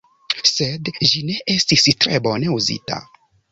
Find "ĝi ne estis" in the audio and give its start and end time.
1.09-1.87